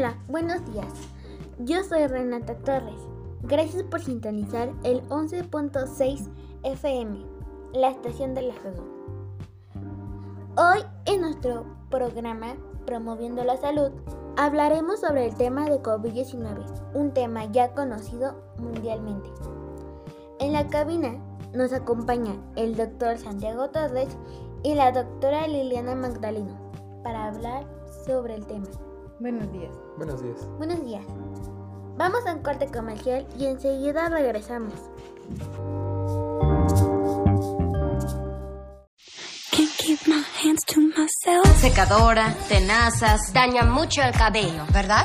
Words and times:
Hola, 0.00 0.16
buenos 0.28 0.64
días. 0.72 0.90
Yo 1.58 1.84
soy 1.84 2.06
Renata 2.06 2.54
Torres. 2.54 3.02
Gracias 3.42 3.82
por 3.82 4.00
sintonizar 4.00 4.72
el 4.82 5.06
11.6 5.10 6.26
FM, 6.62 7.18
la 7.74 7.90
estación 7.90 8.32
de 8.32 8.40
la 8.40 8.54
salud. 8.62 8.86
Hoy 10.56 10.86
en 11.04 11.20
nuestro 11.20 11.66
programa 11.90 12.56
Promoviendo 12.86 13.44
la 13.44 13.58
Salud 13.58 13.90
hablaremos 14.38 15.00
sobre 15.00 15.26
el 15.26 15.34
tema 15.34 15.68
de 15.68 15.82
COVID-19, 15.82 16.94
un 16.94 17.12
tema 17.12 17.44
ya 17.52 17.74
conocido 17.74 18.42
mundialmente. 18.56 19.28
En 20.38 20.54
la 20.54 20.66
cabina 20.68 21.22
nos 21.52 21.74
acompaña 21.74 22.36
el 22.56 22.74
doctor 22.74 23.18
Santiago 23.18 23.68
Torres 23.68 24.16
y 24.62 24.72
la 24.72 24.92
doctora 24.92 25.46
Liliana 25.46 25.94
Magdaleno 25.94 26.56
para 27.02 27.26
hablar 27.26 27.66
sobre 28.06 28.36
el 28.36 28.46
tema. 28.46 28.66
Buenos 29.20 29.52
días. 29.52 29.76
Buenos 29.98 30.22
días. 30.22 30.48
Buenos 30.56 30.82
días. 30.82 31.04
Vamos 31.98 32.26
a 32.26 32.34
un 32.34 32.42
corte 32.42 32.66
comercial 32.68 33.26
y 33.38 33.44
enseguida 33.44 34.08
regresamos. 34.08 34.72
Secadora, 41.56 42.34
tenazas, 42.48 43.32
daña 43.34 43.64
mucho 43.64 44.00
el 44.02 44.12
cabello, 44.12 44.64
¿verdad? 44.72 45.04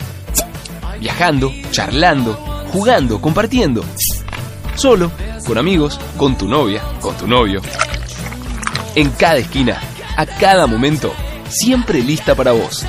Viajando, 1.01 1.51
charlando, 1.71 2.35
jugando, 2.71 3.19
compartiendo. 3.19 3.83
Solo 4.75 5.11
con 5.47 5.57
amigos, 5.57 5.99
con 6.15 6.37
tu 6.37 6.47
novia, 6.47 6.83
con 7.01 7.15
tu 7.17 7.27
novio. 7.27 7.59
En 8.93 9.09
cada 9.09 9.37
esquina, 9.37 9.81
a 10.15 10.27
cada 10.27 10.67
momento, 10.67 11.11
siempre 11.49 12.03
lista 12.03 12.35
para 12.35 12.51
vos. 12.51 12.85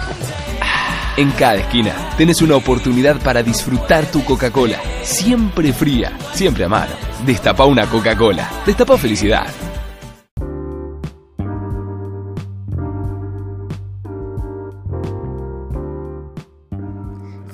En 1.17 1.31
cada 1.31 1.55
esquina 1.55 1.95
tenés 2.19 2.43
una 2.43 2.57
oportunidad 2.57 3.19
para 3.23 3.43
disfrutar 3.43 4.05
tu 4.05 4.23
Coca-Cola, 4.25 4.79
siempre 5.03 5.73
fría, 5.73 6.13
siempre 6.35 6.65
a. 6.65 6.91
Destapa 7.25 7.65
una 7.65 7.87
Coca-Cola, 7.87 8.47
destapa 8.67 8.99
felicidad. 8.99 9.47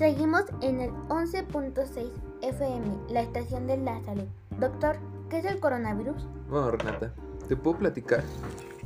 Seguimos 0.09 0.45
en 0.63 0.81
el 0.81 0.91
11.6 1.11 2.11
FM, 2.41 2.99
la 3.11 3.21
estación 3.21 3.67
de 3.67 3.77
la 3.77 4.03
salud. 4.05 4.25
Doctor, 4.59 4.97
¿qué 5.29 5.41
es 5.41 5.45
el 5.45 5.61
coronavirus? 5.61 6.27
Bueno, 6.49 6.71
Renata, 6.71 7.13
te 7.47 7.57
puedo 7.57 7.77
platicar 7.77 8.25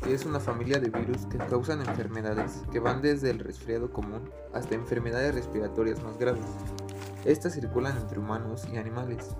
que 0.02 0.14
es 0.14 0.26
una 0.26 0.40
familia 0.40 0.80
de 0.80 0.88
virus 0.88 1.26
que 1.26 1.38
causan 1.38 1.78
enfermedades 1.78 2.64
que 2.72 2.80
van 2.80 3.02
desde 3.02 3.30
el 3.30 3.38
resfriado 3.38 3.92
común 3.92 4.28
hasta 4.52 4.74
enfermedades 4.74 5.36
respiratorias 5.36 6.02
más 6.02 6.18
graves. 6.18 6.42
Estas 7.24 7.54
circulan 7.54 7.96
entre 7.98 8.18
humanos 8.18 8.66
y 8.72 8.76
animales. 8.76 9.36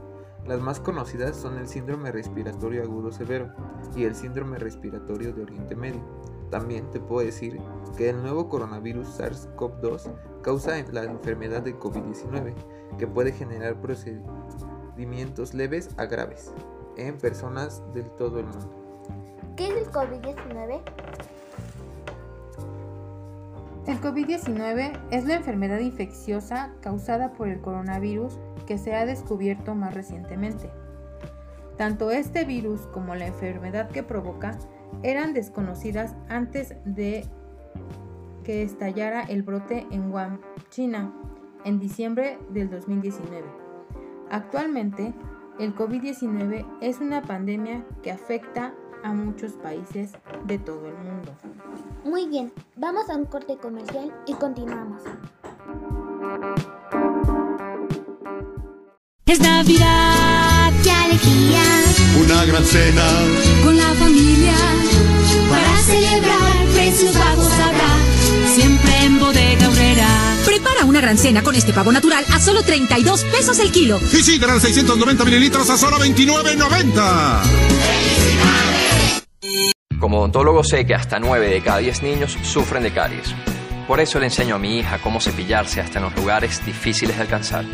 Las 0.47 0.61
más 0.61 0.79
conocidas 0.79 1.37
son 1.37 1.59
el 1.59 1.67
síndrome 1.67 2.13
respiratorio 2.13 2.85
agudo 2.85 3.11
severo 3.11 3.53
y 3.97 4.05
el 4.05 4.15
síndrome 4.15 4.57
respiratorio 4.57 5.33
de 5.33 5.43
Oriente 5.43 5.75
Medio. 5.75 6.05
También 6.53 6.91
te 6.91 7.01
puedo 7.01 7.25
decir 7.25 7.59
que 7.97 8.11
el 8.11 8.21
nuevo 8.21 8.51
coronavirus 8.51 9.19
SARS-CoV-2 9.19 10.13
causa 10.43 10.73
la 10.93 11.05
enfermedad 11.05 11.63
de 11.63 11.79
COVID-19, 11.79 12.53
que 12.99 13.07
puede 13.07 13.33
generar 13.33 13.81
procedimientos 13.81 15.55
leves 15.55 15.89
a 15.97 16.05
graves 16.05 16.53
en 16.99 17.17
personas 17.17 17.83
del 17.95 18.05
todo 18.17 18.39
el 18.39 18.45
mundo. 18.45 18.71
¿Qué 19.57 19.69
es 19.69 19.87
el 19.87 19.93
COVID-19? 19.93 20.83
El 23.87 24.01
COVID-19 24.03 25.01
es 25.11 25.25
la 25.25 25.37
enfermedad 25.37 25.79
infecciosa 25.79 26.75
causada 26.83 27.33
por 27.33 27.49
el 27.49 27.63
coronavirus 27.63 28.39
que 28.67 28.77
se 28.77 28.95
ha 28.95 29.07
descubierto 29.07 29.75
más 29.75 29.95
recientemente. 29.95 30.71
Tanto 31.79 32.11
este 32.11 32.45
virus 32.45 32.83
como 32.89 33.15
la 33.15 33.27
enfermedad 33.27 33.89
que 33.89 34.03
provoca 34.03 34.59
eran 35.03 35.33
desconocidas 35.33 36.15
antes 36.29 36.75
de 36.85 37.25
que 38.45 38.63
estallara 38.63 39.23
el 39.23 39.43
brote 39.43 39.87
en 39.91 40.11
Wuhan, 40.11 40.41
China, 40.71 41.13
en 41.65 41.79
diciembre 41.79 42.39
del 42.51 42.71
2019. 42.71 43.45
Actualmente, 44.31 45.15
el 45.59 45.75
COVID-19 45.75 46.67
es 46.81 47.01
una 47.01 47.23
pandemia 47.23 47.85
que 48.03 48.11
afecta 48.11 48.75
a 49.05 49.13
muchos 49.13 49.53
países 49.53 50.13
de 50.47 50.59
todo 50.59 50.87
el 50.87 50.95
mundo. 50.95 51.35
Muy 52.05 52.27
bien, 52.27 52.53
vamos 52.77 53.09
a 53.11 53.17
un 53.17 53.27
corte 53.27 53.57
comercial 53.57 54.13
y 54.27 54.35
continuamos. 54.35 55.03
Es 59.27 59.41
Navidad, 59.41 60.73
qué 60.83 60.91
alegría. 60.91 61.63
Una 62.25 62.45
gran 62.45 62.65
cena 62.65 63.03
con 63.65 63.77
la 63.77 63.95
familia 63.95 64.32
Prepara 70.45 70.85
una 70.85 71.01
gran 71.01 71.17
cena 71.19 71.43
con 71.43 71.55
este 71.55 71.73
pavo 71.73 71.93
natural 71.93 72.25
a 72.33 72.41
solo 72.41 72.63
32 72.63 73.25
pesos 73.25 73.59
el 73.61 73.71
kilo. 73.71 74.01
Y 74.13 74.23
sidra 74.23 74.59
690 74.59 75.25
mililitros 75.25 75.71
a 75.71 75.77
solo 75.77 75.99
29.90. 75.99 77.43
Como 79.99 80.19
odontólogo 80.19 80.65
sé 80.65 80.85
que 80.85 80.95
hasta 80.95 81.21
9 81.21 81.49
de 81.49 81.63
cada 81.63 81.79
10 81.79 82.03
niños 82.03 82.37
sufren 82.43 82.83
de 82.83 82.93
caries. 82.93 83.35
Por 83.87 84.01
eso 84.01 84.19
le 84.19 84.27
enseño 84.27 84.57
a 84.57 84.59
mi 84.59 84.79
hija 84.79 84.99
cómo 84.99 85.21
cepillarse 85.21 85.81
hasta 85.81 85.99
en 85.99 86.07
los 86.07 86.17
lugares 86.17 86.65
difíciles 86.67 87.17
de 87.17 87.23
alcanzar. 87.23 87.65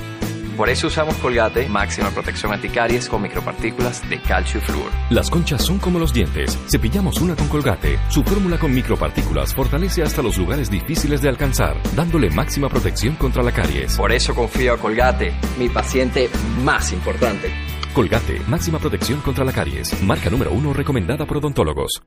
Por 0.59 0.69
eso 0.69 0.89
usamos 0.89 1.15
Colgate 1.19 1.69
máxima 1.69 2.11
protección 2.11 2.53
anticaries 2.53 3.09
con 3.09 3.23
micropartículas 3.23 4.03
de 4.11 4.21
calcio 4.21 4.59
y 4.59 4.63
flúor. 4.65 4.91
Las 5.09 5.31
conchas 5.31 5.65
son 5.65 5.79
como 5.79 6.01
los 6.01 6.13
dientes. 6.13 6.59
Cepillamos 6.69 7.21
una 7.21 7.37
con 7.37 7.47
Colgate. 7.47 7.97
Su 8.09 8.25
fórmula 8.25 8.59
con 8.59 8.75
micropartículas 8.75 9.55
fortalece 9.55 10.03
hasta 10.03 10.21
los 10.21 10.37
lugares 10.37 10.69
difíciles 10.69 11.23
de 11.23 11.29
alcanzar, 11.29 11.81
dándole 11.95 12.29
máxima 12.31 12.69
protección 12.69 13.15
contra 13.15 13.45
la 13.45 13.53
caries. 13.53 13.97
Por 13.97 14.11
eso 14.11 14.35
confío 14.35 14.75
a 14.75 14.79
Colgate, 14.79 15.33
mi 15.61 15.69
paciente 15.69 16.29
más 16.65 16.93
importante. 16.93 17.53
Colgate, 17.95 18.41
máxima 18.49 18.81
protección 18.81 19.21
contra 19.21 19.45
la 19.45 19.53
caries. 19.53 20.03
Marca 20.03 20.29
número 20.29 20.51
uno 20.51 20.73
recomendada 20.73 21.25
por 21.25 21.37
odontólogos. 21.37 22.03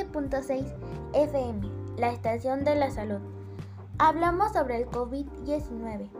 FM, 0.00 1.70
la 1.96 2.12
estación 2.12 2.64
de 2.64 2.74
la 2.74 2.90
salud. 2.90 3.20
Hablamos 3.98 4.52
sobre 4.52 4.82
el 4.82 4.86
COVID-19. 4.90 6.10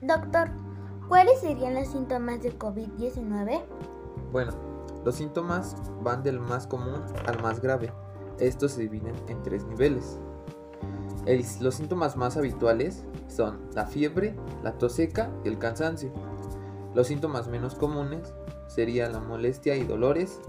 Doctor, 0.00 0.50
¿cuáles 1.06 1.40
serían 1.40 1.74
los 1.74 1.88
síntomas 1.88 2.42
del 2.42 2.58
COVID-19? 2.58 3.62
Bueno, 4.32 4.52
los 5.04 5.14
síntomas 5.14 5.76
van 6.02 6.24
del 6.24 6.40
más 6.40 6.66
común 6.66 7.02
al 7.26 7.40
más 7.40 7.60
grave. 7.60 7.92
Estos 8.40 8.72
se 8.72 8.82
dividen 8.82 9.14
en 9.28 9.40
tres 9.42 9.64
niveles. 9.66 10.18
Los 11.60 11.76
síntomas 11.76 12.16
más 12.16 12.36
habituales 12.36 13.04
son 13.28 13.60
la 13.74 13.86
fiebre, 13.86 14.34
la 14.62 14.72
tos 14.72 14.94
seca 14.94 15.30
y 15.44 15.48
el 15.48 15.58
cansancio. 15.58 16.10
Los 16.94 17.06
síntomas 17.06 17.48
menos 17.48 17.74
comunes 17.74 18.34
serían 18.66 19.12
la 19.12 19.20
molestia 19.20 19.76
y 19.76 19.84
dolores, 19.84 20.40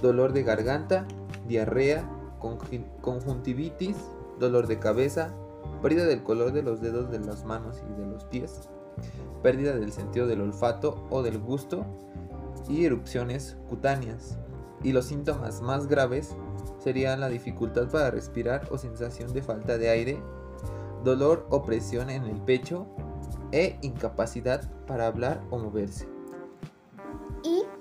dolor 0.00 0.32
de 0.32 0.42
garganta, 0.42 1.06
diarrea, 1.46 2.08
conjuntivitis, 3.02 3.96
dolor 4.38 4.66
de 4.66 4.78
cabeza, 4.78 5.34
pérdida 5.82 6.06
del 6.06 6.22
color 6.22 6.52
de 6.52 6.62
los 6.62 6.80
dedos 6.80 7.10
de 7.10 7.20
las 7.20 7.44
manos 7.44 7.82
y 7.88 8.00
de 8.00 8.06
los 8.06 8.24
pies, 8.24 8.68
pérdida 9.42 9.76
del 9.76 9.92
sentido 9.92 10.26
del 10.26 10.40
olfato 10.40 11.06
o 11.10 11.22
del 11.22 11.38
gusto 11.38 11.84
y 12.68 12.84
erupciones 12.84 13.56
cutáneas. 13.68 14.38
Y 14.82 14.92
los 14.92 15.06
síntomas 15.06 15.60
más 15.60 15.86
graves 15.86 16.34
serían 16.78 17.20
la 17.20 17.28
dificultad 17.28 17.88
para 17.90 18.10
respirar 18.10 18.66
o 18.70 18.78
sensación 18.78 19.32
de 19.32 19.42
falta 19.42 19.76
de 19.76 19.90
aire, 19.90 20.22
dolor 21.04 21.46
o 21.50 21.62
presión 21.62 22.08
en 22.08 22.24
el 22.24 22.40
pecho 22.40 22.86
e 23.52 23.78
incapacidad 23.82 24.70
para 24.86 25.06
hablar 25.06 25.42
o 25.50 25.58
moverse. 25.58 26.19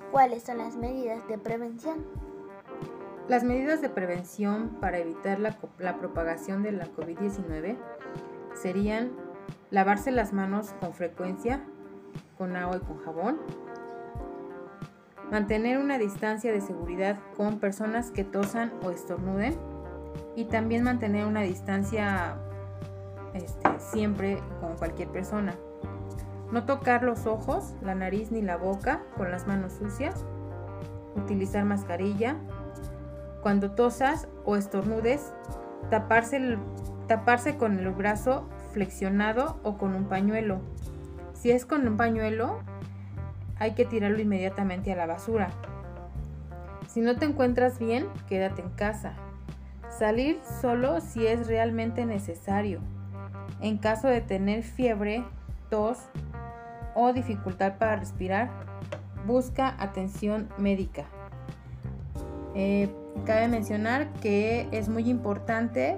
¿Y 0.09 0.11
cuáles 0.11 0.41
son 0.41 0.57
las 0.57 0.75
medidas 0.75 1.27
de 1.27 1.37
prevención? 1.37 2.03
Las 3.27 3.43
medidas 3.43 3.79
de 3.79 3.89
prevención 3.89 4.77
para 4.81 4.97
evitar 4.97 5.39
la, 5.39 5.57
la 5.77 5.99
propagación 5.99 6.63
de 6.63 6.71
la 6.71 6.87
COVID-19 6.87 7.77
serían 8.55 9.11
lavarse 9.69 10.09
las 10.09 10.33
manos 10.33 10.73
con 10.79 10.93
frecuencia, 10.93 11.63
con 12.39 12.55
agua 12.55 12.77
y 12.77 12.79
con 12.79 12.97
jabón, 13.03 13.39
mantener 15.29 15.77
una 15.77 15.99
distancia 15.99 16.51
de 16.51 16.61
seguridad 16.61 17.19
con 17.37 17.59
personas 17.59 18.09
que 18.09 18.23
tosan 18.23 18.73
o 18.83 18.89
estornuden 18.89 19.55
y 20.35 20.45
también 20.45 20.83
mantener 20.83 21.27
una 21.27 21.41
distancia 21.41 22.35
este, 23.35 23.69
siempre 23.77 24.39
con 24.59 24.75
cualquier 24.75 25.09
persona. 25.09 25.55
No 26.51 26.65
tocar 26.65 27.03
los 27.03 27.25
ojos, 27.25 27.75
la 27.81 27.95
nariz 27.95 28.31
ni 28.31 28.41
la 28.41 28.57
boca 28.57 29.03
con 29.15 29.31
las 29.31 29.45
manos 29.45 29.73
sucias. 29.73 30.25
Utilizar 31.15 31.63
mascarilla. 31.65 32.37
Cuando 33.43 33.71
tosas 33.71 34.27
o 34.45 34.55
estornudes, 34.55 35.31
taparse, 35.89 36.57
taparse 37.07 37.57
con 37.57 37.79
el 37.79 37.89
brazo 37.91 38.49
flexionado 38.71 39.59
o 39.63 39.77
con 39.77 39.95
un 39.95 40.05
pañuelo. 40.05 40.59
Si 41.33 41.51
es 41.51 41.65
con 41.65 41.87
un 41.87 41.97
pañuelo, 41.97 42.59
hay 43.57 43.73
que 43.73 43.85
tirarlo 43.85 44.19
inmediatamente 44.19 44.91
a 44.91 44.95
la 44.95 45.05
basura. 45.05 45.49
Si 46.87 47.01
no 47.01 47.15
te 47.15 47.25
encuentras 47.25 47.77
bien, 47.77 48.07
quédate 48.27 48.61
en 48.61 48.69
casa. 48.69 49.13
Salir 49.89 50.39
solo 50.61 51.01
si 51.01 51.27
es 51.27 51.47
realmente 51.47 52.05
necesario. 52.05 52.79
En 53.61 53.77
caso 53.77 54.07
de 54.07 54.21
tener 54.21 54.63
fiebre, 54.63 55.23
tos 55.69 55.99
o 56.99 57.13
dificultad 57.13 57.77
para 57.77 57.95
respirar, 57.95 58.49
busca 59.25 59.75
atención 59.79 60.49
médica. 60.57 61.05
Eh, 62.55 62.93
cabe 63.25 63.47
mencionar 63.47 64.11
que 64.13 64.67
es 64.71 64.89
muy 64.89 65.09
importante 65.09 65.97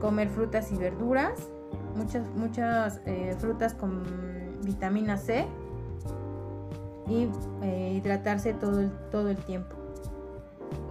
comer 0.00 0.28
frutas 0.28 0.70
y 0.70 0.76
verduras, 0.76 1.50
muchas, 1.96 2.24
muchas 2.36 3.00
eh, 3.06 3.34
frutas 3.38 3.74
con 3.74 4.02
vitamina 4.64 5.16
C 5.16 5.46
y 7.08 7.28
eh, 7.62 7.94
hidratarse 7.96 8.54
todo 8.54 8.90
todo 9.10 9.28
el 9.28 9.38
tiempo. 9.38 9.74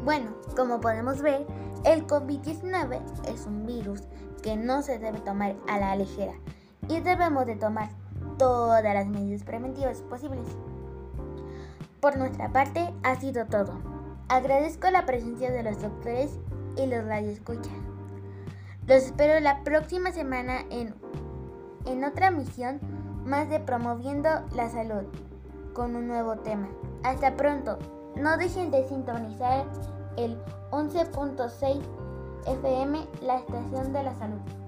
Bueno, 0.03 0.31
como 0.55 0.81
podemos 0.81 1.21
ver, 1.21 1.45
el 1.85 2.05
COVID-19 2.05 3.01
es 3.29 3.45
un 3.45 3.65
virus 3.65 4.01
que 4.43 4.57
no 4.57 4.81
se 4.81 4.99
debe 4.99 5.19
tomar 5.19 5.55
a 5.69 5.79
la 5.79 5.95
ligera 5.95 6.33
y 6.89 6.99
debemos 6.99 7.45
de 7.45 7.55
tomar 7.55 8.00
todas 8.41 8.83
las 8.83 9.05
medidas 9.05 9.43
preventivas 9.43 10.01
posibles. 10.01 10.47
Por 11.99 12.17
nuestra 12.17 12.51
parte 12.51 12.91
ha 13.03 13.15
sido 13.17 13.45
todo. 13.45 13.79
Agradezco 14.29 14.89
la 14.89 15.05
presencia 15.05 15.51
de 15.51 15.61
los 15.61 15.79
doctores 15.79 16.39
y 16.75 16.87
los 16.87 17.05
radioescuchas. 17.05 17.71
Los 18.87 19.03
espero 19.03 19.39
la 19.41 19.63
próxima 19.63 20.11
semana 20.11 20.61
en, 20.71 20.95
en 21.85 22.03
otra 22.03 22.31
misión 22.31 22.79
más 23.23 23.47
de 23.47 23.59
Promoviendo 23.59 24.29
la 24.55 24.71
Salud 24.71 25.03
con 25.75 25.95
un 25.95 26.07
nuevo 26.07 26.37
tema. 26.37 26.67
Hasta 27.03 27.37
pronto. 27.37 27.77
No 28.15 28.37
dejen 28.37 28.71
de 28.71 28.87
sintonizar 28.87 29.67
el 30.17 30.35
11.6 30.71 31.79
FM, 32.47 33.07
la 33.21 33.35
estación 33.35 33.93
de 33.93 34.01
la 34.01 34.15
salud. 34.15 34.60